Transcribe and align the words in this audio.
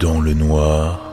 Dans 0.00 0.20
le 0.20 0.32
noir, 0.32 1.12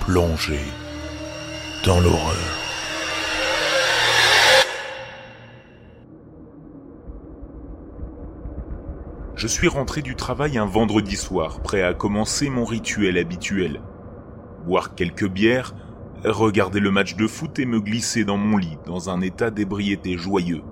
plongé 0.00 0.60
dans 1.84 1.98
l'horreur. 1.98 2.36
Je 9.34 9.48
suis 9.48 9.66
rentré 9.66 10.02
du 10.02 10.14
travail 10.14 10.58
un 10.58 10.66
vendredi 10.66 11.16
soir, 11.16 11.60
prêt 11.60 11.82
à 11.82 11.92
commencer 11.92 12.48
mon 12.48 12.64
rituel 12.64 13.18
habituel. 13.18 13.80
Boire 14.64 14.94
quelques 14.94 15.28
bières, 15.28 15.74
regarder 16.24 16.78
le 16.78 16.92
match 16.92 17.16
de 17.16 17.26
foot 17.26 17.58
et 17.58 17.66
me 17.66 17.80
glisser 17.80 18.24
dans 18.24 18.36
mon 18.36 18.56
lit 18.56 18.78
dans 18.86 19.10
un 19.10 19.22
état 19.22 19.50
d'ébriété 19.50 20.16
joyeux. 20.16 20.62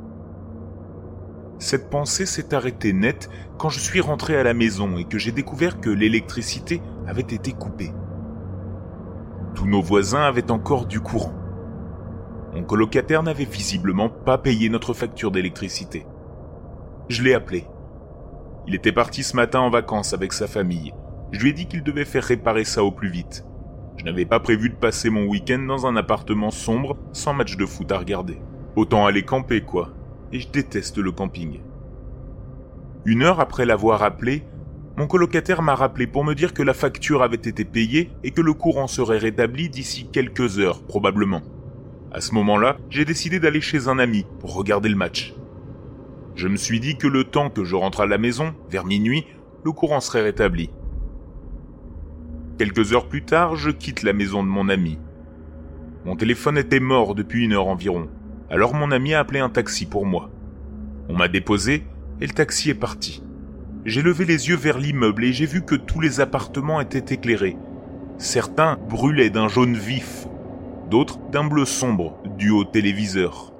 Cette 1.58 1.88
pensée 1.88 2.26
s'est 2.26 2.54
arrêtée 2.54 2.92
net 2.92 3.30
quand 3.58 3.70
je 3.70 3.80
suis 3.80 4.00
rentré 4.00 4.36
à 4.36 4.42
la 4.42 4.52
maison 4.52 4.98
et 4.98 5.04
que 5.04 5.18
j'ai 5.18 5.32
découvert 5.32 5.80
que 5.80 5.88
l'électricité 5.88 6.82
avait 7.06 7.22
été 7.22 7.52
coupée. 7.52 7.92
Tous 9.54 9.66
nos 9.66 9.80
voisins 9.80 10.22
avaient 10.22 10.50
encore 10.50 10.84
du 10.84 11.00
courant. 11.00 11.32
Mon 12.54 12.62
colocataire 12.62 13.22
n'avait 13.22 13.44
visiblement 13.44 14.10
pas 14.10 14.36
payé 14.36 14.68
notre 14.68 14.92
facture 14.92 15.30
d'électricité. 15.30 16.06
Je 17.08 17.22
l'ai 17.22 17.32
appelé. 17.32 17.66
Il 18.66 18.74
était 18.74 18.92
parti 18.92 19.22
ce 19.22 19.36
matin 19.36 19.60
en 19.60 19.70
vacances 19.70 20.12
avec 20.12 20.32
sa 20.34 20.46
famille. 20.46 20.92
Je 21.32 21.40
lui 21.40 21.50
ai 21.50 21.52
dit 21.54 21.66
qu'il 21.66 21.82
devait 21.82 22.04
faire 22.04 22.24
réparer 22.24 22.64
ça 22.64 22.84
au 22.84 22.90
plus 22.90 23.08
vite. 23.08 23.44
Je 23.96 24.04
n'avais 24.04 24.26
pas 24.26 24.40
prévu 24.40 24.68
de 24.68 24.74
passer 24.74 25.08
mon 25.08 25.24
week-end 25.24 25.60
dans 25.60 25.86
un 25.86 25.96
appartement 25.96 26.50
sombre 26.50 26.96
sans 27.12 27.32
match 27.32 27.56
de 27.56 27.64
foot 27.64 27.90
à 27.92 27.98
regarder. 27.98 28.38
Autant 28.74 29.06
aller 29.06 29.22
camper, 29.22 29.62
quoi. 29.62 29.95
Et 30.32 30.40
je 30.40 30.48
déteste 30.48 30.98
le 30.98 31.12
camping. 31.12 31.60
Une 33.04 33.22
heure 33.22 33.40
après 33.40 33.66
l'avoir 33.66 34.02
appelé, 34.02 34.42
mon 34.96 35.06
colocataire 35.06 35.62
m'a 35.62 35.74
rappelé 35.74 36.06
pour 36.06 36.24
me 36.24 36.34
dire 36.34 36.54
que 36.54 36.62
la 36.62 36.74
facture 36.74 37.22
avait 37.22 37.36
été 37.36 37.64
payée 37.64 38.10
et 38.24 38.30
que 38.30 38.40
le 38.40 38.54
courant 38.54 38.86
serait 38.86 39.18
rétabli 39.18 39.68
d'ici 39.68 40.08
quelques 40.10 40.58
heures, 40.58 40.82
probablement. 40.82 41.42
À 42.12 42.20
ce 42.20 42.34
moment-là, 42.34 42.78
j'ai 42.88 43.04
décidé 43.04 43.38
d'aller 43.38 43.60
chez 43.60 43.88
un 43.88 43.98
ami 43.98 44.26
pour 44.40 44.54
regarder 44.54 44.88
le 44.88 44.96
match. 44.96 45.34
Je 46.34 46.48
me 46.48 46.56
suis 46.56 46.80
dit 46.80 46.96
que 46.96 47.06
le 47.06 47.24
temps 47.24 47.50
que 47.50 47.62
je 47.64 47.76
rentre 47.76 48.00
à 48.00 48.06
la 48.06 48.18
maison, 48.18 48.54
vers 48.70 48.84
minuit, 48.84 49.26
le 49.64 49.72
courant 49.72 50.00
serait 50.00 50.22
rétabli. 50.22 50.70
Quelques 52.58 52.94
heures 52.94 53.08
plus 53.08 53.24
tard, 53.24 53.54
je 53.54 53.70
quitte 53.70 54.02
la 54.02 54.14
maison 54.14 54.42
de 54.42 54.48
mon 54.48 54.68
ami. 54.70 54.98
Mon 56.06 56.16
téléphone 56.16 56.56
était 56.56 56.80
mort 56.80 57.14
depuis 57.14 57.44
une 57.44 57.52
heure 57.52 57.68
environ, 57.68 58.08
alors 58.50 58.74
mon 58.74 58.90
ami 58.90 59.14
a 59.14 59.20
appelé 59.20 59.40
un 59.40 59.48
taxi 59.48 59.86
pour 59.86 60.06
moi. 60.06 60.30
On 61.08 61.16
m'a 61.16 61.28
déposé 61.28 61.84
et 62.20 62.26
le 62.26 62.32
taxi 62.32 62.70
est 62.70 62.74
parti. 62.74 63.22
J'ai 63.84 64.02
levé 64.02 64.24
les 64.24 64.48
yeux 64.48 64.56
vers 64.56 64.78
l'immeuble 64.78 65.24
et 65.24 65.32
j'ai 65.32 65.46
vu 65.46 65.62
que 65.62 65.74
tous 65.74 66.00
les 66.00 66.20
appartements 66.20 66.80
étaient 66.80 67.14
éclairés. 67.14 67.56
Certains 68.18 68.78
brûlaient 68.88 69.30
d'un 69.30 69.48
jaune 69.48 69.74
vif, 69.74 70.26
d'autres 70.90 71.18
d'un 71.30 71.44
bleu 71.44 71.64
sombre 71.64 72.18
dû 72.36 72.50
au 72.50 72.64
téléviseur. 72.64 73.52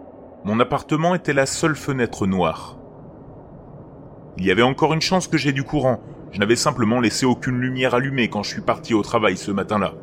Mon 0.45 0.61
appartement 0.61 1.15
était 1.15 1.33
la 1.33 1.47
seule 1.47 1.77
fenêtre 1.77 2.27
noire. 2.27 2.79
Il 4.39 4.45
y 4.45 4.51
avait 4.51 4.63
encore 4.63 4.95
une 4.95 5.01
chance 5.01 5.29
que 5.29 5.39
j'ai 5.39 5.53
du 5.53 5.63
courant, 5.63 6.01
je 6.33 6.41
n'avais 6.41 6.57
simplement 6.57 7.01
laissé 7.01 7.25
aucune 7.25 7.59
lumière 7.59 7.95
allumée 7.95 8.29
quand 8.29 8.43
je 8.43 8.51
suis 8.51 8.61
parti 8.61 8.95
au 8.95 9.03
travail 9.03 9.37
ce 9.37 9.51
matin-là. 9.51 9.95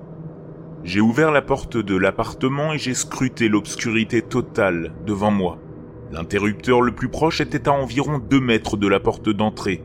J'ai 0.84 1.00
ouvert 1.00 1.32
la 1.32 1.42
porte 1.42 1.78
de 1.78 1.96
l'appartement 1.96 2.74
et 2.74 2.78
j'ai 2.78 2.94
scruté 2.94 3.48
l'obscurité 3.48 4.22
totale 4.22 4.94
devant 5.06 5.32
moi. 5.32 5.58
L'interrupteur 6.12 6.82
le 6.82 6.94
plus 6.94 7.08
proche 7.08 7.40
était 7.40 7.70
à 7.70 7.72
environ 7.72 8.20
deux 8.20 8.42
mètres 8.42 8.76
de 8.76 8.88
la 8.88 9.00
porte 9.00 9.30
d'entrée. 9.30 9.82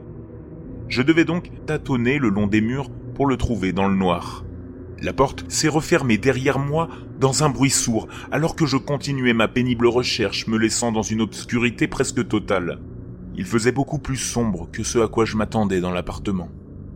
Je 0.89 1.03
devais 1.03 1.25
donc 1.25 1.53
tâtonner 1.67 2.19
le 2.19 2.31
long 2.31 2.49
des 2.49 2.61
murs 2.61 2.91
pour 3.15 3.27
le 3.27 3.37
trouver 3.37 3.73
dans 3.73 3.87
le 3.87 3.95
noir. 3.95 4.45
La 5.01 5.13
porte 5.13 5.45
s'est 5.49 5.69
refermée 5.69 6.19
derrière 6.19 6.59
moi 6.59 6.89
dans 7.21 7.45
un 7.45 7.49
bruit 7.49 7.71
sourd, 7.71 8.09
alors 8.33 8.57
que 8.57 8.67
je 8.67 8.77
continuais 8.77 9.35
ma 9.35 9.47
pénible 9.47 9.87
recherche, 9.87 10.49
me 10.49 10.59
laissant 10.59 10.91
dans 10.91 11.03
une 11.03 11.21
obscurité 11.21 11.87
presque 11.87 12.27
totale. 12.27 12.81
Il 13.37 13.45
faisait 13.45 13.71
beaucoup 13.71 14.01
plus 14.01 14.17
sombre 14.17 14.69
que 14.73 14.83
ce 14.83 14.99
à 14.99 15.07
quoi 15.07 15.25
je 15.25 15.37
m'attendais 15.37 15.81
dans 15.81 15.93
l'appartement. 15.93 16.49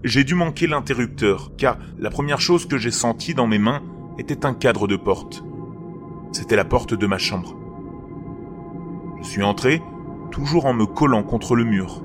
J'ai 0.03 0.25
dû 0.25 0.35
manquer 0.35 0.67
l'interrupteur, 0.67 1.53
car 1.57 1.79
la 2.01 2.11
première 2.11 2.41
chose 2.41 2.67
que 2.67 2.77
j'ai 2.77 2.91
sentie 2.91 3.35
dans 3.35 3.47
mes 3.47 3.61
mains 3.61 3.83
était 4.19 4.47
un 4.47 4.55
cadre 4.55 4.87
de 4.87 4.97
porte. 4.97 5.43
C'était 6.33 6.57
la 6.57 6.65
porte 6.65 6.95
de 6.95 7.07
ma 7.07 7.19
chambre. 7.19 7.57
Je 9.21 9.27
suis 9.27 9.43
entré, 9.43 9.83
toujours 10.31 10.67
en 10.67 10.75
me 10.75 10.87
collant 10.87 11.23
contre 11.23 11.55
le 11.55 11.65
mur, 11.65 12.03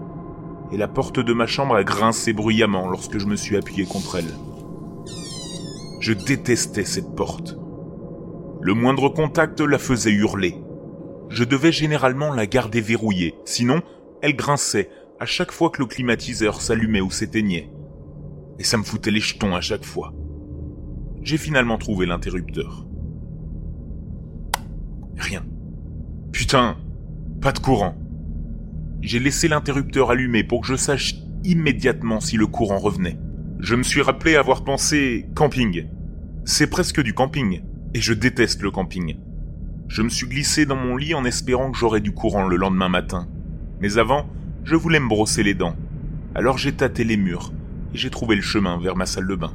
et 0.72 0.78
la 0.78 0.88
porte 0.88 1.20
de 1.20 1.34
ma 1.34 1.48
chambre 1.48 1.76
a 1.76 1.84
grincé 1.84 2.34
bruyamment 2.34 2.88
lorsque 2.88 3.18
je 3.18 3.26
me 3.26 3.36
suis 3.36 3.58
appuyé 3.58 3.86
contre 3.86 4.18
elle. 4.18 4.34
Je 6.00 6.14
détestais 6.14 6.86
cette 6.86 7.16
porte. 7.16 7.58
Le 8.62 8.74
moindre 8.74 9.10
contact 9.10 9.62
la 9.62 9.80
faisait 9.80 10.12
hurler. 10.12 10.56
Je 11.30 11.44
devais 11.44 11.72
généralement 11.72 12.34
la 12.34 12.48
garder 12.48 12.82
verrouillée, 12.82 13.36
sinon 13.46 13.82
elle 14.22 14.36
grinçait 14.36 14.90
à 15.20 15.26
chaque 15.26 15.52
fois 15.52 15.70
que 15.70 15.82
le 15.82 15.88
climatiseur 15.88 16.62
s'allumait 16.62 17.02
ou 17.02 17.12
s'éteignait. 17.12 17.70
Et 18.60 18.64
ça 18.64 18.78
me 18.78 18.84
foutait 18.84 19.12
les 19.12 19.20
jetons 19.20 19.56
à 19.56 19.62
chaque 19.62 19.86
fois. 19.86 20.14
J'ai 21.28 21.38
finalement 21.38 21.78
trouvé 21.78 22.06
l'interrupteur. 22.06 22.86
Rien. 25.18 25.44
Putain, 26.32 26.78
pas 27.42 27.52
de 27.52 27.60
courant. 27.60 27.98
J'ai 29.02 29.20
laissé 29.20 29.50
l'interrupteur 29.50 30.10
allumé 30.10 30.46
pour 30.46 30.62
que 30.62 30.68
je 30.68 30.78
sache 30.78 31.16
immédiatement 31.44 32.22
si 32.22 32.38
le 32.38 32.48
courant 32.48 32.78
revenait. 32.78 33.20
Je 33.60 33.76
me 33.76 33.84
suis 33.84 34.02
rappelé 34.02 34.38
avoir 34.38 34.64
pensé 34.64 35.26
camping. 35.36 35.90
C'est 36.46 36.70
presque 36.70 37.04
du 37.04 37.14
camping, 37.14 37.62
et 37.94 38.00
je 38.00 38.14
déteste 38.14 38.62
le 38.62 38.72
camping. 38.72 39.18
Je 39.90 40.04
me 40.04 40.10
suis 40.10 40.28
glissé 40.28 40.66
dans 40.66 40.78
mon 40.78 40.96
lit 40.96 41.14
en 41.14 41.26
espérant 41.26 41.74
que 41.74 41.78
j'aurais 41.78 42.00
du 42.00 42.14
courant 42.14 42.48
le 42.48 42.56
lendemain 42.56 42.88
matin. 42.88 43.28
Mais 43.82 43.98
avant, 43.98 44.30
je 44.64 44.78
voulais 44.78 45.02
me 45.02 45.10
brosser 45.10 45.44
les 45.44 45.56
dents. 45.56 45.76
Alors 46.36 46.58
j'ai 46.58 46.72
tâté 46.72 47.04
les 47.04 47.18
murs 47.18 47.52
et 47.94 47.98
j'ai 47.98 48.12
trouvé 48.12 48.38
le 48.38 48.42
chemin 48.42 48.80
vers 48.80 48.96
ma 48.96 49.06
salle 49.06 49.28
de 49.28 49.36
bain. 49.36 49.52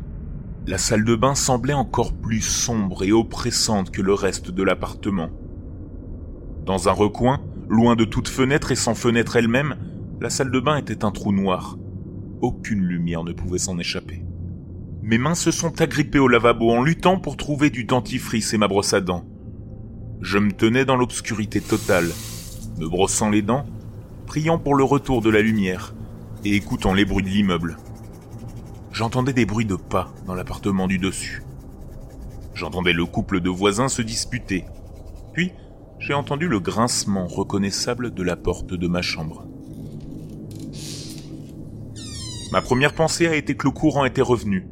La 0.67 0.78
salle 0.78 1.05
de 1.05 1.17
bain 1.17 1.34
semblait 1.34 1.73
encore 1.73 2.12
plus 2.12 2.41
sombre 2.41 3.03
et 3.03 3.11
oppressante 3.11 3.91
que 3.91 4.00
le 4.00 4.15
reste 4.15 4.50
de 4.50 4.62
l'appartement. 4.62 5.31
Dans 6.65 6.89
un 6.89 6.93
recoin, 6.93 7.41
loin 7.69 7.97
de 7.97 8.05
toute 8.05 8.28
fenêtre 8.28 8.71
et 8.71 8.77
sans 8.77 8.95
fenêtre 8.95 9.34
elle-même, 9.34 9.75
la 10.21 10.31
salle 10.31 10.53
de 10.53 10.61
bain 10.61 10.77
était 10.77 11.05
un 11.05 11.11
trou 11.11 11.33
noir. 11.33 11.77
Aucune 12.41 12.84
lumière 12.84 13.25
ne 13.25 13.33
pouvait 13.33 13.59
s'en 13.59 13.78
échapper. 13.78 14.25
Mes 15.03 15.19
mains 15.19 15.34
se 15.34 15.51
sont 15.51 15.81
agrippées 15.81 16.21
au 16.21 16.28
lavabo 16.28 16.71
en 16.71 16.83
luttant 16.83 17.19
pour 17.19 17.37
trouver 17.37 17.71
du 17.71 17.83
dentifrice 17.83 18.55
et 18.55 18.59
ma 18.59 18.69
brosse 18.69 18.95
à 18.95 19.01
dents. 19.01 19.25
Je 20.21 20.39
me 20.39 20.53
tenais 20.53 20.84
dans 20.84 20.97
l'obscurité 20.97 21.61
totale, 21.61 22.09
me 22.78 22.89
brossant 22.89 23.31
les 23.31 23.43
dents 23.43 23.67
priant 24.27 24.59
pour 24.59 24.77
le 24.77 24.84
retour 24.84 25.21
de 25.21 25.28
la 25.28 25.43
lumière 25.43 25.93
et 26.45 26.55
écoutant 26.55 26.95
les 26.95 27.05
bruits 27.05 27.25
de 27.25 27.28
l'immeuble. 27.28 27.77
J'entendais 28.92 29.32
des 29.32 29.47
bruits 29.47 29.64
de 29.64 29.75
pas 29.75 30.12
dans 30.26 30.34
l'appartement 30.34 30.86
du 30.86 30.98
dessus. 30.98 31.42
J'entendais 32.54 32.92
le 32.92 33.06
couple 33.06 33.41
de 33.41 33.48
voisins 33.48 33.88
se 33.88 34.03
disputer. 34.03 34.66
Puis, 35.32 35.53
j'ai 35.98 36.12
entendu 36.12 36.47
le 36.47 36.60
grincement 36.60 37.26
reconnaissable 37.26 38.12
de 38.12 38.22
la 38.22 38.36
porte 38.36 38.75
de 38.75 38.86
ma 38.86 39.00
chambre. 39.00 39.47
Ma 42.53 42.60
première 42.60 42.94
pensée 42.94 43.26
a 43.26 43.34
été 43.34 43.56
que 43.56 43.66
le 43.66 43.72
courant 43.72 44.04
était 44.04 44.20
revenu. 44.20 44.66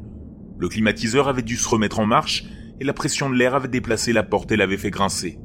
Le 0.59 0.69
climatiseur 0.69 1.27
avait 1.27 1.41
dû 1.41 1.57
se 1.57 1.67
remettre 1.67 1.99
en 1.99 2.05
marche 2.05 2.45
et 2.79 2.83
la 2.83 2.93
pression 2.93 3.27
de 3.27 3.35
l'air 3.35 3.55
avait 3.55 3.69
déplacé 3.69 4.13
la 4.13 4.21
porte 4.21 4.51
et 4.51 4.57
l'avait 4.57 4.77
fait 4.77 4.91
grincer. 4.91 5.39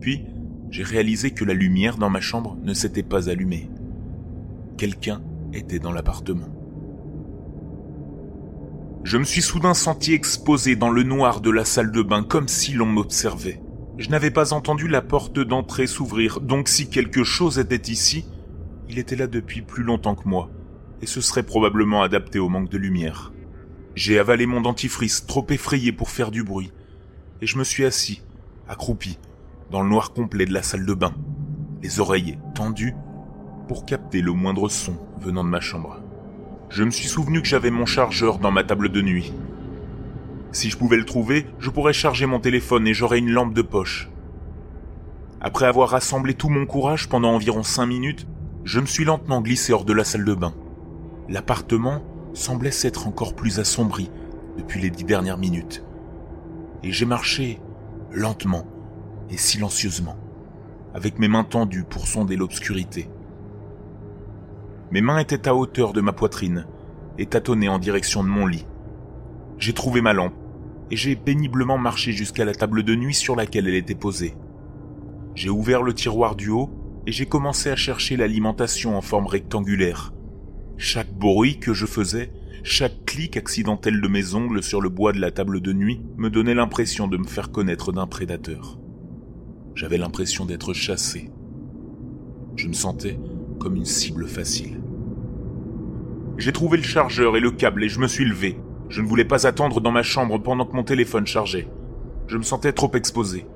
Puis, 0.00 0.24
j'ai 0.70 0.84
réalisé 0.84 1.32
que 1.32 1.44
la 1.44 1.54
lumière 1.54 1.96
dans 1.96 2.10
ma 2.10 2.20
chambre 2.20 2.56
ne 2.62 2.74
s'était 2.74 3.02
pas 3.02 3.28
allumée. 3.28 3.68
Quelqu'un 4.76 5.20
était 5.52 5.80
dans 5.80 5.90
l'appartement. 5.90 6.57
Je 9.08 9.16
me 9.16 9.24
suis 9.24 9.40
soudain 9.40 9.72
senti 9.72 10.12
exposé 10.12 10.76
dans 10.76 10.90
le 10.90 11.02
noir 11.02 11.40
de 11.40 11.48
la 11.48 11.64
salle 11.64 11.92
de 11.92 12.02
bain 12.02 12.22
comme 12.22 12.46
si 12.46 12.74
l'on 12.74 12.84
m'observait. 12.84 13.58
Je 13.96 14.10
n'avais 14.10 14.30
pas 14.30 14.52
entendu 14.52 14.86
la 14.86 15.00
porte 15.00 15.38
d'entrée 15.38 15.86
s'ouvrir, 15.86 16.42
donc 16.42 16.68
si 16.68 16.90
quelque 16.90 17.24
chose 17.24 17.58
était 17.58 17.90
ici, 17.90 18.26
il 18.86 18.98
était 18.98 19.16
là 19.16 19.26
depuis 19.26 19.62
plus 19.62 19.82
longtemps 19.82 20.14
que 20.14 20.28
moi, 20.28 20.50
et 21.00 21.06
se 21.06 21.22
serait 21.22 21.42
probablement 21.42 22.02
adapté 22.02 22.38
au 22.38 22.50
manque 22.50 22.68
de 22.68 22.76
lumière. 22.76 23.32
J'ai 23.94 24.18
avalé 24.18 24.44
mon 24.44 24.60
dentifrice, 24.60 25.24
trop 25.24 25.46
effrayé 25.48 25.90
pour 25.90 26.10
faire 26.10 26.30
du 26.30 26.44
bruit, 26.44 26.70
et 27.40 27.46
je 27.46 27.56
me 27.56 27.64
suis 27.64 27.86
assis, 27.86 28.20
accroupi, 28.68 29.18
dans 29.70 29.80
le 29.80 29.88
noir 29.88 30.12
complet 30.12 30.44
de 30.44 30.52
la 30.52 30.62
salle 30.62 30.84
de 30.84 30.92
bain, 30.92 31.14
les 31.82 31.98
oreilles 31.98 32.38
tendues 32.54 32.94
pour 33.68 33.86
capter 33.86 34.20
le 34.20 34.32
moindre 34.32 34.68
son 34.68 34.98
venant 35.18 35.44
de 35.44 35.48
ma 35.48 35.60
chambre. 35.60 35.98
Je 36.70 36.84
me 36.84 36.90
suis 36.90 37.08
souvenu 37.08 37.40
que 37.40 37.48
j'avais 37.48 37.70
mon 37.70 37.86
chargeur 37.86 38.38
dans 38.38 38.50
ma 38.50 38.62
table 38.62 38.90
de 38.90 39.00
nuit. 39.00 39.32
Si 40.52 40.70
je 40.70 40.76
pouvais 40.76 40.96
le 40.96 41.04
trouver, 41.04 41.46
je 41.58 41.70
pourrais 41.70 41.92
charger 41.92 42.26
mon 42.26 42.40
téléphone 42.40 42.86
et 42.86 42.94
j'aurais 42.94 43.18
une 43.18 43.30
lampe 43.30 43.54
de 43.54 43.62
poche. 43.62 44.10
Après 45.40 45.66
avoir 45.66 45.90
rassemblé 45.90 46.34
tout 46.34 46.48
mon 46.48 46.66
courage 46.66 47.08
pendant 47.08 47.32
environ 47.34 47.62
cinq 47.62 47.86
minutes, 47.86 48.26
Je 48.64 48.80
me 48.80 48.86
suis 48.86 49.04
lentement 49.04 49.40
glissé 49.40 49.72
hors 49.72 49.86
de 49.86 49.94
la 49.94 50.04
salle 50.04 50.26
de 50.26 50.34
bain. 50.34 50.52
L'appartement 51.30 52.02
semblait 52.34 52.70
s'être 52.70 53.06
encore 53.06 53.34
plus 53.34 53.60
assombri 53.60 54.10
depuis 54.58 54.78
les 54.78 54.90
dix 54.90 55.04
dernières 55.04 55.38
minutes. 55.38 55.82
Et 56.82 56.92
j'ai 56.92 57.06
marché 57.06 57.60
lentement 58.12 58.66
et 59.30 59.38
silencieusement, 59.38 60.16
avec 60.92 61.18
mes 61.18 61.28
mains 61.28 61.44
tendues 61.44 61.84
pour 61.84 62.06
sonder 62.06 62.36
l'obscurité. 62.36 63.08
Mes 64.90 65.00
mains 65.02 65.18
étaient 65.18 65.48
à 65.48 65.54
hauteur 65.54 65.92
de 65.92 66.00
ma 66.00 66.12
poitrine 66.12 66.66
et 67.18 67.26
tâtonnaient 67.26 67.68
en 67.68 67.78
direction 67.78 68.22
de 68.22 68.28
mon 68.28 68.46
lit. 68.46 68.66
J'ai 69.58 69.74
trouvé 69.74 70.00
ma 70.00 70.12
lampe 70.14 70.34
et 70.90 70.96
j'ai 70.96 71.16
péniblement 71.16 71.76
marché 71.76 72.12
jusqu'à 72.12 72.44
la 72.44 72.54
table 72.54 72.82
de 72.82 72.94
nuit 72.94 73.14
sur 73.14 73.36
laquelle 73.36 73.68
elle 73.68 73.74
était 73.74 73.94
posée. 73.94 74.34
J'ai 75.34 75.50
ouvert 75.50 75.82
le 75.82 75.92
tiroir 75.92 76.36
du 76.36 76.48
haut 76.48 76.70
et 77.06 77.12
j'ai 77.12 77.26
commencé 77.26 77.70
à 77.70 77.76
chercher 77.76 78.16
l'alimentation 78.16 78.96
en 78.96 79.02
forme 79.02 79.26
rectangulaire. 79.26 80.14
Chaque 80.78 81.12
bruit 81.12 81.58
que 81.58 81.74
je 81.74 81.86
faisais, 81.86 82.30
chaque 82.62 83.04
clic 83.04 83.36
accidentel 83.36 84.00
de 84.00 84.08
mes 84.08 84.34
ongles 84.34 84.62
sur 84.62 84.80
le 84.80 84.88
bois 84.88 85.12
de 85.12 85.20
la 85.20 85.30
table 85.30 85.60
de 85.60 85.72
nuit 85.72 86.00
me 86.16 86.30
donnait 86.30 86.54
l'impression 86.54 87.08
de 87.08 87.16
me 87.16 87.26
faire 87.26 87.50
connaître 87.50 87.92
d'un 87.92 88.06
prédateur. 88.06 88.78
J'avais 89.74 89.98
l'impression 89.98 90.44
d'être 90.44 90.72
chassé. 90.72 91.30
Je 92.56 92.68
me 92.68 92.72
sentais 92.72 93.18
comme 93.58 93.76
une 93.76 93.84
cible 93.84 94.26
facile. 94.26 94.80
J'ai 96.36 96.52
trouvé 96.52 96.76
le 96.76 96.84
chargeur 96.84 97.36
et 97.36 97.40
le 97.40 97.50
câble 97.50 97.84
et 97.84 97.88
je 97.88 98.00
me 98.00 98.06
suis 98.06 98.24
levé. 98.24 98.60
Je 98.88 99.02
ne 99.02 99.06
voulais 99.06 99.24
pas 99.24 99.46
attendre 99.46 99.80
dans 99.80 99.90
ma 99.90 100.02
chambre 100.02 100.38
pendant 100.38 100.64
que 100.64 100.76
mon 100.76 100.84
téléphone 100.84 101.26
chargeait. 101.26 101.68
Je 102.26 102.38
me 102.38 102.42
sentais 102.42 102.72
trop 102.72 102.90
exposé. 102.94 103.46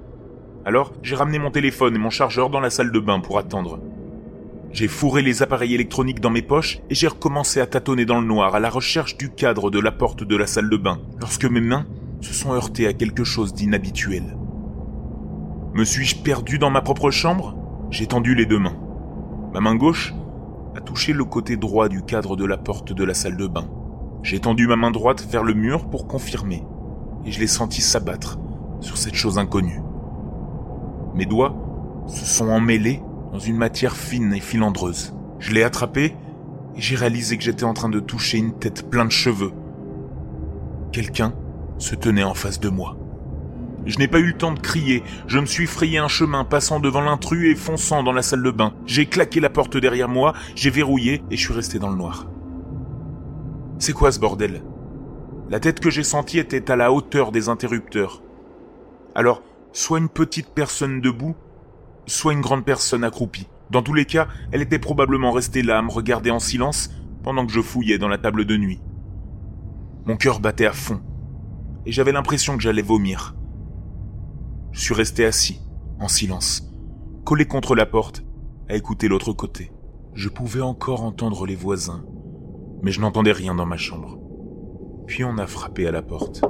Alors, 0.64 0.92
j'ai 1.02 1.14
ramené 1.14 1.38
mon 1.38 1.50
téléphone 1.50 1.94
et 1.94 1.98
mon 1.98 2.10
chargeur 2.10 2.50
dans 2.50 2.60
la 2.60 2.70
salle 2.70 2.92
de 2.92 3.00
bain 3.00 3.20
pour 3.20 3.38
attendre. 3.38 3.80
J'ai 4.72 4.88
fourré 4.88 5.22
les 5.22 5.42
appareils 5.42 5.74
électroniques 5.74 6.20
dans 6.20 6.30
mes 6.30 6.42
poches 6.42 6.80
et 6.88 6.94
j'ai 6.94 7.08
recommencé 7.08 7.60
à 7.60 7.66
tâtonner 7.66 8.04
dans 8.04 8.20
le 8.20 8.26
noir 8.26 8.54
à 8.54 8.60
la 8.60 8.70
recherche 8.70 9.16
du 9.16 9.30
cadre 9.30 9.70
de 9.70 9.78
la 9.78 9.92
porte 9.92 10.24
de 10.24 10.36
la 10.36 10.46
salle 10.46 10.70
de 10.70 10.76
bain 10.76 10.98
lorsque 11.20 11.44
mes 11.44 11.60
mains 11.60 11.86
se 12.20 12.32
sont 12.32 12.52
heurtées 12.52 12.86
à 12.86 12.92
quelque 12.92 13.24
chose 13.24 13.54
d'inhabituel. 13.54 14.36
Me 15.74 15.84
suis-je 15.84 16.16
perdu 16.16 16.58
dans 16.58 16.70
ma 16.70 16.80
propre 16.80 17.10
chambre? 17.10 17.56
J'ai 17.90 18.06
tendu 18.06 18.34
les 18.34 18.46
deux 18.46 18.58
mains. 18.58 18.76
Ma 19.52 19.60
main 19.60 19.74
gauche 19.74 20.14
a 20.74 20.80
touché 20.80 21.12
le 21.12 21.24
côté 21.24 21.58
droit 21.58 21.90
du 21.90 22.02
cadre 22.02 22.36
de 22.36 22.46
la 22.46 22.56
porte 22.56 22.94
de 22.94 23.04
la 23.04 23.12
salle 23.12 23.36
de 23.36 23.46
bain. 23.46 23.68
J'ai 24.22 24.40
tendu 24.40 24.66
ma 24.66 24.76
main 24.76 24.90
droite 24.90 25.26
vers 25.30 25.44
le 25.44 25.52
mur 25.52 25.90
pour 25.90 26.06
confirmer, 26.06 26.64
et 27.26 27.32
je 27.32 27.38
l'ai 27.38 27.46
senti 27.46 27.82
s'abattre 27.82 28.38
sur 28.80 28.96
cette 28.96 29.14
chose 29.14 29.38
inconnue. 29.38 29.82
Mes 31.14 31.26
doigts 31.26 31.54
se 32.06 32.24
sont 32.24 32.48
emmêlés 32.48 33.02
dans 33.32 33.38
une 33.38 33.56
matière 33.56 33.94
fine 33.94 34.32
et 34.32 34.40
filandreuse. 34.40 35.14
Je 35.38 35.52
l'ai 35.52 35.64
attrapé 35.64 36.16
et 36.76 36.80
j'ai 36.80 36.96
réalisé 36.96 37.36
que 37.36 37.44
j'étais 37.44 37.64
en 37.64 37.74
train 37.74 37.90
de 37.90 38.00
toucher 38.00 38.38
une 38.38 38.54
tête 38.54 38.88
pleine 38.88 39.08
de 39.08 39.12
cheveux. 39.12 39.52
Quelqu'un 40.92 41.34
se 41.76 41.94
tenait 41.94 42.22
en 42.22 42.34
face 42.34 42.60
de 42.60 42.70
moi. 42.70 42.96
Je 43.84 43.98
n'ai 43.98 44.06
pas 44.06 44.20
eu 44.20 44.26
le 44.26 44.36
temps 44.36 44.52
de 44.52 44.60
crier, 44.60 45.02
je 45.26 45.38
me 45.40 45.46
suis 45.46 45.66
frayé 45.66 45.98
un 45.98 46.08
chemin 46.08 46.44
passant 46.44 46.78
devant 46.78 47.00
l'intrus 47.00 47.50
et 47.50 47.56
fonçant 47.56 48.02
dans 48.02 48.12
la 48.12 48.22
salle 48.22 48.42
de 48.42 48.50
bain. 48.50 48.74
J'ai 48.86 49.06
claqué 49.06 49.40
la 49.40 49.50
porte 49.50 49.76
derrière 49.76 50.08
moi, 50.08 50.34
j'ai 50.54 50.70
verrouillé 50.70 51.22
et 51.30 51.36
je 51.36 51.44
suis 51.44 51.54
resté 51.54 51.78
dans 51.78 51.90
le 51.90 51.96
noir. 51.96 52.26
C'est 53.78 53.92
quoi 53.92 54.12
ce 54.12 54.20
bordel? 54.20 54.62
La 55.50 55.58
tête 55.58 55.80
que 55.80 55.90
j'ai 55.90 56.04
sentie 56.04 56.38
était 56.38 56.70
à 56.70 56.76
la 56.76 56.92
hauteur 56.92 57.32
des 57.32 57.48
interrupteurs. 57.48 58.22
Alors, 59.14 59.42
soit 59.72 59.98
une 59.98 60.08
petite 60.08 60.50
personne 60.50 61.00
debout, 61.00 61.34
soit 62.06 62.32
une 62.32 62.40
grande 62.40 62.64
personne 62.64 63.04
accroupie. 63.04 63.48
Dans 63.70 63.82
tous 63.82 63.94
les 63.94 64.04
cas, 64.04 64.28
elle 64.52 64.62
était 64.62 64.78
probablement 64.78 65.32
restée 65.32 65.62
là 65.62 65.78
à 65.78 65.82
me 65.82 65.90
regarder 65.90 66.30
en 66.30 66.38
silence 66.38 66.90
pendant 67.24 67.44
que 67.44 67.52
je 67.52 67.60
fouillais 67.60 67.98
dans 67.98 68.08
la 68.08 68.18
table 68.18 68.44
de 68.44 68.56
nuit. 68.56 68.80
Mon 70.04 70.16
cœur 70.16 70.40
battait 70.40 70.66
à 70.66 70.72
fond, 70.72 71.00
et 71.86 71.92
j'avais 71.92 72.12
l'impression 72.12 72.56
que 72.56 72.62
j'allais 72.62 72.82
vomir. 72.82 73.34
Je 74.72 74.80
suis 74.80 74.94
resté 74.94 75.26
assis, 75.26 75.60
en 76.00 76.08
silence, 76.08 76.72
collé 77.24 77.44
contre 77.44 77.74
la 77.74 77.84
porte, 77.84 78.24
à 78.70 78.74
écouter 78.74 79.06
l'autre 79.06 79.34
côté. 79.34 79.70
Je 80.14 80.30
pouvais 80.30 80.62
encore 80.62 81.02
entendre 81.02 81.44
les 81.44 81.54
voisins, 81.54 82.04
mais 82.82 82.90
je 82.90 83.02
n'entendais 83.02 83.32
rien 83.32 83.54
dans 83.54 83.66
ma 83.66 83.76
chambre. 83.76 84.18
Puis 85.06 85.24
on 85.24 85.36
a 85.36 85.46
frappé 85.46 85.86
à 85.86 85.90
la 85.90 86.00
porte. 86.00 86.42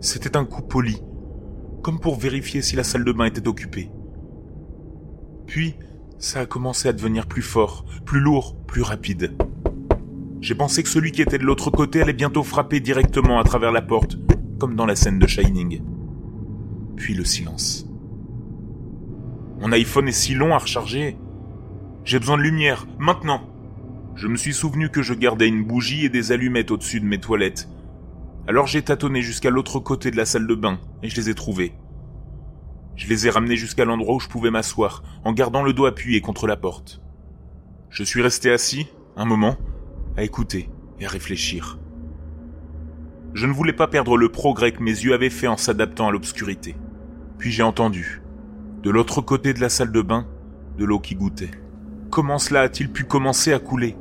C'était 0.00 0.36
un 0.36 0.44
coup 0.44 0.62
poli, 0.62 1.00
comme 1.82 2.00
pour 2.00 2.16
vérifier 2.16 2.60
si 2.60 2.74
la 2.74 2.82
salle 2.82 3.04
de 3.04 3.12
bain 3.12 3.26
était 3.26 3.46
occupée. 3.46 3.90
Puis, 5.46 5.76
ça 6.18 6.40
a 6.40 6.46
commencé 6.46 6.88
à 6.88 6.92
devenir 6.92 7.26
plus 7.26 7.42
fort, 7.42 7.84
plus 8.04 8.18
lourd, 8.18 8.56
plus 8.66 8.82
rapide. 8.82 9.36
J'ai 10.40 10.56
pensé 10.56 10.82
que 10.82 10.88
celui 10.88 11.12
qui 11.12 11.22
était 11.22 11.38
de 11.38 11.44
l'autre 11.44 11.70
côté 11.70 12.02
allait 12.02 12.12
bientôt 12.12 12.42
frapper 12.42 12.80
directement 12.80 13.38
à 13.38 13.44
travers 13.44 13.70
la 13.70 13.82
porte, 13.82 14.16
comme 14.58 14.74
dans 14.74 14.86
la 14.86 14.96
scène 14.96 15.20
de 15.20 15.26
Shining. 15.28 15.82
Puis 16.98 17.14
le 17.14 17.24
silence. 17.24 17.86
Mon 19.60 19.72
iPhone 19.72 20.08
est 20.08 20.12
si 20.12 20.34
long 20.34 20.54
à 20.54 20.58
recharger. 20.58 21.16
J'ai 22.04 22.18
besoin 22.18 22.36
de 22.36 22.42
lumière, 22.42 22.86
maintenant. 22.98 23.40
Je 24.14 24.28
me 24.28 24.36
suis 24.36 24.52
souvenu 24.52 24.90
que 24.90 25.02
je 25.02 25.14
gardais 25.14 25.48
une 25.48 25.64
bougie 25.64 26.04
et 26.04 26.08
des 26.08 26.32
allumettes 26.32 26.70
au-dessus 26.70 27.00
de 27.00 27.06
mes 27.06 27.20
toilettes. 27.20 27.68
Alors 28.48 28.66
j'ai 28.66 28.82
tâtonné 28.82 29.22
jusqu'à 29.22 29.50
l'autre 29.50 29.78
côté 29.78 30.10
de 30.10 30.16
la 30.16 30.24
salle 30.24 30.46
de 30.46 30.54
bain 30.54 30.80
et 31.02 31.08
je 31.08 31.16
les 31.16 31.30
ai 31.30 31.34
trouvés. 31.34 31.74
Je 32.96 33.06
les 33.08 33.26
ai 33.26 33.30
ramenés 33.30 33.56
jusqu'à 33.56 33.84
l'endroit 33.84 34.16
où 34.16 34.20
je 34.20 34.28
pouvais 34.28 34.50
m'asseoir, 34.50 35.02
en 35.24 35.32
gardant 35.32 35.62
le 35.62 35.72
dos 35.72 35.86
appuyé 35.86 36.20
contre 36.20 36.46
la 36.46 36.56
porte. 36.56 37.00
Je 37.90 38.02
suis 38.02 38.22
resté 38.22 38.50
assis, 38.50 38.88
un 39.16 39.24
moment, 39.24 39.56
à 40.16 40.24
écouter 40.24 40.68
et 40.98 41.06
à 41.06 41.08
réfléchir. 41.08 41.78
Je 43.34 43.46
ne 43.46 43.52
voulais 43.52 43.72
pas 43.72 43.86
perdre 43.86 44.16
le 44.16 44.30
progrès 44.30 44.72
que 44.72 44.82
mes 44.82 44.90
yeux 44.90 45.14
avaient 45.14 45.30
fait 45.30 45.46
en 45.46 45.56
s'adaptant 45.56 46.08
à 46.08 46.10
l'obscurité. 46.10 46.74
Puis 47.38 47.52
j'ai 47.52 47.62
entendu, 47.62 48.20
de 48.82 48.90
l'autre 48.90 49.20
côté 49.20 49.54
de 49.54 49.60
la 49.60 49.68
salle 49.68 49.92
de 49.92 50.02
bain, 50.02 50.26
de 50.76 50.84
l'eau 50.84 50.98
qui 50.98 51.14
goûtait. 51.14 51.50
Comment 52.10 52.38
cela 52.38 52.62
a-t-il 52.62 52.90
pu 52.90 53.04
commencer 53.04 53.52
à 53.52 53.60
couler? 53.60 53.96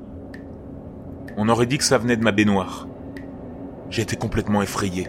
On 1.38 1.50
aurait 1.50 1.68
dit 1.68 1.78
que 1.78 1.84
ça 1.84 2.00
venait 2.00 2.18
de 2.18 2.24
ma 2.24 2.32
baignoire. 2.32 2.88
J'étais 3.92 4.16
complètement 4.16 4.64
effrayé. 4.64 5.08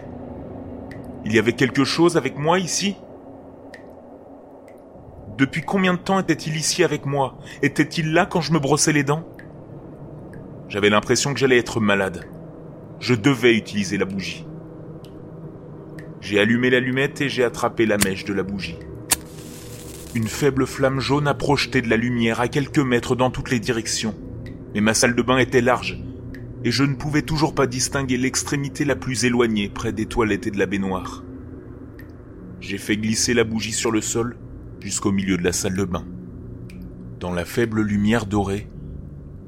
Il 1.25 1.33
y 1.33 1.39
avait 1.39 1.53
quelque 1.53 1.83
chose 1.83 2.17
avec 2.17 2.37
moi 2.37 2.59
ici? 2.59 2.95
Depuis 5.37 5.61
combien 5.61 5.93
de 5.93 5.99
temps 5.99 6.19
était-il 6.19 6.55
ici 6.55 6.83
avec 6.83 7.05
moi? 7.05 7.37
Était-il 7.63 8.13
là 8.13 8.25
quand 8.25 8.41
je 8.41 8.53
me 8.53 8.59
brossais 8.59 8.93
les 8.93 9.03
dents? 9.03 9.23
J'avais 10.67 10.89
l'impression 10.89 11.33
que 11.33 11.39
j'allais 11.39 11.57
être 11.57 11.79
malade. 11.79 12.25
Je 12.99 13.15
devais 13.15 13.55
utiliser 13.55 13.97
la 13.97 14.05
bougie. 14.05 14.45
J'ai 16.29 16.39
allumé 16.39 16.69
l'allumette 16.69 17.21
et 17.21 17.27
j'ai 17.27 17.43
attrapé 17.43 17.87
la 17.87 17.97
mèche 17.97 18.23
de 18.23 18.33
la 18.33 18.43
bougie. 18.43 18.77
Une 20.13 20.27
faible 20.27 20.67
flamme 20.67 20.99
jaune 20.99 21.27
a 21.27 21.33
projeté 21.33 21.81
de 21.81 21.89
la 21.89 21.97
lumière 21.97 22.39
à 22.39 22.47
quelques 22.47 22.77
mètres 22.77 23.15
dans 23.15 23.31
toutes 23.31 23.49
les 23.49 23.59
directions. 23.59 24.13
Mais 24.75 24.79
ma 24.79 24.93
salle 24.93 25.15
de 25.15 25.23
bain 25.23 25.39
était 25.39 25.59
large, 25.59 25.99
et 26.63 26.69
je 26.69 26.83
ne 26.83 26.93
pouvais 26.93 27.23
toujours 27.23 27.55
pas 27.55 27.65
distinguer 27.65 28.15
l'extrémité 28.15 28.85
la 28.85 28.95
plus 28.95 29.25
éloignée 29.25 29.69
près 29.69 29.91
des 29.91 30.05
toilettes 30.05 30.45
et 30.45 30.51
de 30.51 30.59
la 30.59 30.67
baignoire. 30.67 31.23
J'ai 32.61 32.77
fait 32.77 32.97
glisser 32.97 33.33
la 33.33 33.43
bougie 33.43 33.73
sur 33.73 33.89
le 33.89 34.01
sol 34.01 34.37
jusqu'au 34.81 35.11
milieu 35.11 35.35
de 35.35 35.43
la 35.43 35.51
salle 35.51 35.75
de 35.75 35.83
bain. 35.83 36.05
Dans 37.19 37.33
la 37.33 37.45
faible 37.45 37.81
lumière 37.81 38.27
dorée, 38.27 38.67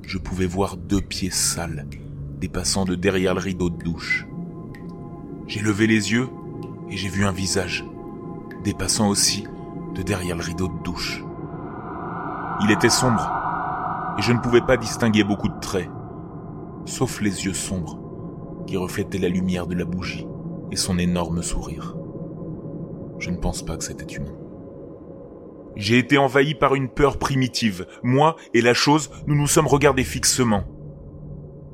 je 0.02 0.18
pouvais 0.18 0.48
voir 0.48 0.78
deux 0.78 1.02
pieds 1.02 1.30
sales 1.30 1.86
dépassant 2.40 2.86
de 2.86 2.96
derrière 2.96 3.36
le 3.36 3.42
rideau 3.42 3.70
de 3.70 3.84
douche. 3.84 4.26
J'ai 5.46 5.62
levé 5.62 5.86
les 5.86 6.12
yeux 6.12 6.28
et 6.92 6.98
j'ai 6.98 7.08
vu 7.08 7.26
un 7.26 7.32
visage 7.32 7.86
dépassant 8.64 9.08
aussi 9.08 9.48
de 9.96 10.04
derrière 10.04 10.36
le 10.36 10.44
rideau 10.44 10.68
de 10.68 10.84
douche. 10.84 11.24
Il 12.62 12.70
était 12.70 12.90
sombre 12.90 13.32
et 14.20 14.22
je 14.22 14.34
ne 14.34 14.40
pouvais 14.40 14.62
pas 14.62 14.78
distinguer 14.78 15.24
beaucoup 15.24 15.48
de 15.48 15.60
traits, 15.60 15.90
sauf 16.86 17.22
les 17.22 17.46
yeux 17.46 17.54
sombres 17.54 17.98
qui 18.68 18.76
reflétaient 18.76 19.18
la 19.18 19.30
lumière 19.30 19.68
de 19.68 19.76
la 19.76 19.86
bougie 19.86 20.28
et 20.70 20.76
son 20.76 21.00
énorme 21.00 21.42
sourire. 21.42 21.96
Je 23.20 23.30
ne 23.30 23.38
pense 23.38 23.64
pas 23.66 23.78
que 23.78 23.84
c'était 23.84 24.14
humain. 24.14 24.36
J'ai 25.78 25.98
été 25.98 26.18
envahi 26.18 26.56
par 26.56 26.76
une 26.76 26.90
peur 26.90 27.18
primitive. 27.18 27.88
Moi 28.04 28.36
et 28.54 28.62
la 28.62 28.74
chose, 28.74 29.10
nous 29.28 29.36
nous 29.36 29.48
sommes 29.48 29.68
regardés 29.68 30.04
fixement. 30.04 30.66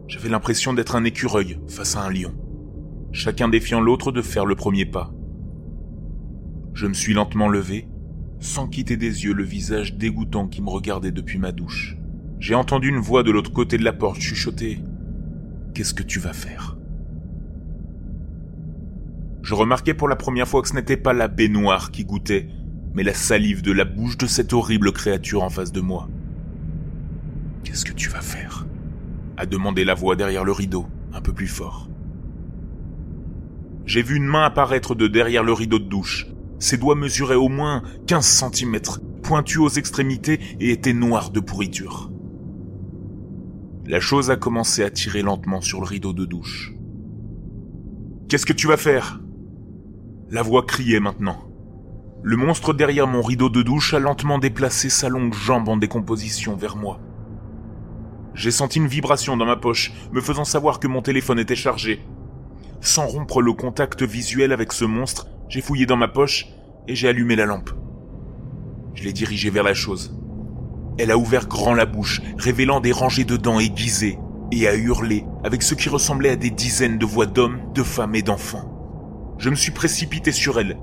J'avais 0.08 0.30
l'impression 0.30 0.74
d'être 0.74 0.96
un 0.96 1.04
écureuil 1.04 1.60
face 1.68 1.96
à 1.96 2.02
un 2.02 2.12
lion, 2.12 2.34
chacun 3.18 3.50
défiant 3.50 3.82
l'autre 3.82 4.12
de 4.12 4.22
faire 4.22 4.46
le 4.46 4.56
premier 4.56 4.86
pas. 4.86 5.12
Je 6.76 6.86
me 6.86 6.94
suis 6.94 7.16
lentement 7.16 7.50
levé, 7.50 7.88
sans 8.40 8.68
quitter 8.68 8.96
des 8.96 9.26
yeux 9.26 9.34
le 9.34 9.44
visage 9.44 9.96
dégoûtant 9.96 10.48
qui 10.48 10.62
me 10.62 10.70
regardait 10.70 11.12
depuis 11.12 11.40
ma 11.40 11.52
douche. 11.52 11.98
J'ai 12.40 12.54
entendu 12.54 12.90
une 12.90 13.00
voix 13.00 13.24
de 13.24 13.32
l'autre 13.32 13.52
côté 13.52 13.80
de 13.80 13.84
la 13.84 13.92
porte 13.92 14.22
chuchoter⁇ 14.22 14.76
Qu'est-ce 15.74 15.96
que 15.96 16.04
tu 16.04 16.20
vas 16.20 16.34
faire?⁇ 16.34 16.78
Je 19.42 19.56
remarquais 19.56 19.96
pour 19.96 20.08
la 20.08 20.16
première 20.16 20.48
fois 20.48 20.62
que 20.62 20.68
ce 20.68 20.76
n'était 20.76 20.96
pas 20.96 21.14
la 21.14 21.28
baignoire 21.28 21.90
qui 21.90 22.06
goûtait, 22.06 22.48
mais 22.94 23.02
la 23.02 23.16
salive 23.16 23.64
de 23.64 23.72
la 23.72 23.86
bouche 23.86 24.18
de 24.20 24.28
cette 24.28 24.54
horrible 24.54 24.92
créature 24.92 25.42
en 25.42 25.50
face 25.50 25.72
de 25.72 25.82
moi. 25.82 26.08
Qu'est-ce 27.64 27.86
que 27.86 27.94
tu 27.94 28.10
vas 28.10 28.22
faire? 28.22 28.68
a 29.38 29.48
demandé 29.48 29.86
la 29.86 29.96
voix 29.96 30.16
derrière 30.16 30.44
le 30.44 30.52
rideau, 30.52 30.86
un 31.14 31.22
peu 31.22 31.34
plus 31.34 31.48
fort. 31.48 31.90
J'ai 33.88 34.04
vu 34.04 34.18
une 34.18 34.26
main 34.26 34.44
apparaître 34.44 34.96
de 34.96 35.08
derrière 35.08 35.44
le 35.44 35.54
rideau 35.54 35.80
de 35.80 35.86
douche. 35.86 36.28
Ses 36.60 36.78
doigts 36.78 36.96
mesuraient 36.96 37.36
au 37.36 37.48
moins 37.48 37.84
15 38.08 38.52
cm, 38.52 38.80
pointus 39.24 39.60
aux 39.60 39.70
extrémités 39.70 40.42
et 40.60 40.72
étaient 40.72 40.92
noirs 40.92 41.30
de 41.30 41.40
pourriture. 41.40 42.12
La 43.86 44.02
chose 44.02 44.30
a 44.30 44.36
commencé 44.36 44.84
à 44.84 44.90
tirer 44.90 45.22
lentement 45.22 45.62
sur 45.62 45.80
le 45.80 45.86
rideau 45.86 46.12
de 46.12 46.26
douche. 46.26 46.74
Qu'est-ce 48.28 48.46
que 48.46 48.52
tu 48.52 48.68
vas 48.68 48.76
faire? 48.76 49.22
La 50.30 50.42
voix 50.42 50.66
criait 50.66 51.00
maintenant. 51.00 51.46
Le 52.24 52.36
monstre 52.36 52.74
derrière 52.74 53.08
mon 53.08 53.22
rideau 53.22 53.48
de 53.48 53.62
douche 53.62 53.94
a 53.94 54.00
lentement 54.00 54.38
déplacé 54.38 54.90
sa 54.90 55.08
longue 55.08 55.34
jambe 55.34 55.70
en 55.70 55.78
décomposition 55.78 56.58
vers 56.58 56.76
moi. 56.76 57.00
J'ai 58.34 58.52
senti 58.52 58.80
une 58.80 58.88
vibration 58.88 59.38
dans 59.38 59.46
ma 59.46 59.56
poche, 59.56 59.94
me 60.12 60.20
faisant 60.20 60.44
savoir 60.44 60.82
que 60.82 60.90
mon 60.90 61.02
téléphone 61.02 61.40
était 61.40 61.56
chargé. 61.56 62.02
Sans 62.82 63.08
rompre 63.08 63.42
le 63.42 63.54
contact 63.54 64.04
visuel 64.04 64.52
avec 64.52 64.72
ce 64.74 64.86
monstre, 64.86 65.28
j'ai 65.50 65.62
fouillé 65.62 65.86
dans 65.86 65.98
ma 65.98 66.08
poche 66.08 66.48
et 66.88 66.96
j'ai 66.96 67.08
allumé 67.08 67.36
la 67.36 67.46
lampe. 67.46 67.72
Je 68.94 69.04
l'ai 69.04 69.14
dirigée 69.14 69.50
vers 69.50 69.64
la 69.64 69.74
chose. 69.74 70.18
Elle 70.98 71.12
a 71.12 71.18
ouvert 71.18 71.48
grand 71.48 71.74
la 71.74 71.86
bouche, 71.86 72.22
révélant 72.38 72.80
des 72.80 72.92
rangées 72.92 73.26
de 73.26 73.38
dents 73.38 73.60
aiguisées, 73.60 74.18
et 74.52 74.68
a 74.68 74.76
hurlé 74.76 75.26
avec 75.44 75.62
ce 75.62 75.76
qui 75.76 75.90
ressemblait 75.90 76.30
à 76.30 76.36
des 76.36 76.50
dizaines 76.50 76.98
de 76.98 77.06
voix 77.06 77.26
d'hommes, 77.26 77.60
de 77.74 77.84
femmes 77.84 78.16
et 78.16 78.22
d'enfants. 78.22 79.36
Je 79.38 79.50
me 79.50 79.56
suis 79.56 79.72
précipité 79.72 80.32
sur 80.32 80.60
elle, 80.60 80.78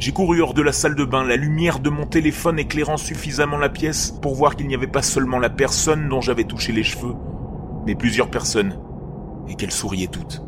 j'ai 0.00 0.10
couru 0.10 0.42
hors 0.42 0.54
de 0.54 0.62
la 0.62 0.72
salle 0.72 0.96
de 0.96 1.04
bain, 1.04 1.24
la 1.24 1.36
lumière 1.36 1.78
de 1.78 1.88
mon 1.88 2.04
téléphone 2.04 2.58
éclairant 2.58 2.96
suffisamment 2.96 3.58
la 3.58 3.68
pièce 3.68 4.10
pour 4.10 4.34
voir 4.34 4.56
qu'il 4.56 4.66
n'y 4.66 4.74
avait 4.74 4.88
pas 4.88 5.02
seulement 5.02 5.38
la 5.38 5.50
personne 5.50 6.08
dont 6.08 6.20
j'avais 6.20 6.44
touché 6.44 6.72
les 6.72 6.82
cheveux, 6.82 7.14
mais 7.86 7.94
plusieurs 7.94 8.28
personnes, 8.28 8.78
et 9.48 9.54
qu'elles 9.54 9.70
souriaient 9.70 10.08
toutes. 10.08 10.42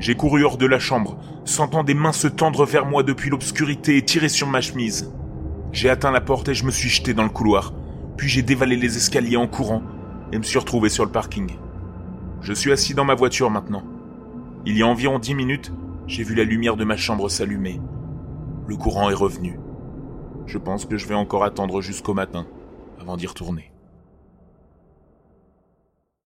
J'ai 0.00 0.16
couru 0.16 0.42
hors 0.42 0.56
de 0.56 0.66
la 0.66 0.80
chambre, 0.80 1.18
sentant 1.44 1.84
des 1.84 1.94
mains 1.94 2.12
se 2.12 2.26
tendre 2.26 2.64
vers 2.64 2.86
moi 2.86 3.02
depuis 3.02 3.30
l'obscurité 3.30 3.96
et 3.96 4.02
tirer 4.02 4.28
sur 4.28 4.48
ma 4.48 4.60
chemise. 4.60 5.12
J'ai 5.72 5.90
atteint 5.90 6.10
la 6.10 6.20
porte 6.20 6.48
et 6.48 6.54
je 6.54 6.64
me 6.64 6.72
suis 6.72 6.88
jeté 6.88 7.14
dans 7.14 7.22
le 7.22 7.28
couloir, 7.28 7.72
puis 8.16 8.28
j'ai 8.28 8.42
dévalé 8.42 8.76
les 8.76 8.96
escaliers 8.96 9.36
en 9.36 9.46
courant 9.46 9.82
et 10.32 10.38
me 10.38 10.42
suis 10.42 10.58
retrouvé 10.58 10.88
sur 10.88 11.04
le 11.04 11.12
parking. 11.12 11.52
Je 12.40 12.52
suis 12.52 12.72
assis 12.72 12.94
dans 12.94 13.04
ma 13.04 13.14
voiture 13.14 13.50
maintenant. 13.50 13.84
Il 14.66 14.76
y 14.76 14.82
a 14.82 14.86
environ 14.86 15.20
dix 15.20 15.34
minutes, 15.34 15.72
j'ai 16.08 16.24
vu 16.24 16.34
la 16.34 16.44
lumière 16.44 16.76
de 16.76 16.84
ma 16.84 16.96
chambre 16.96 17.28
s'allumer 17.28 17.80
le 18.70 18.76
courant 18.76 19.10
est 19.10 19.14
revenu. 19.14 19.58
Je 20.46 20.56
pense 20.56 20.84
que 20.84 20.96
je 20.96 21.08
vais 21.08 21.16
encore 21.16 21.42
attendre 21.42 21.80
jusqu'au 21.80 22.14
matin 22.14 22.46
avant 23.00 23.16
d'y 23.16 23.26
retourner. 23.26 23.69